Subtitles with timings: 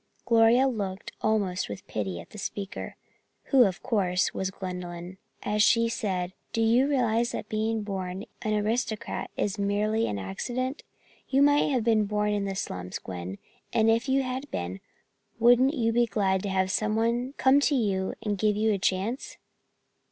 [0.25, 2.95] Gloria looked almost with pity at the speaker,
[3.51, 8.55] who, of course, was Gwendolyn, as she said: "Do you realize that being born an
[8.55, 10.81] aristocrat is merely an accident?
[11.29, 13.37] You might have been born in the slums, Gwen,
[13.73, 14.79] and if you had been,
[15.39, 19.37] wouldn't you be glad to have someone come to you and give you a chance?"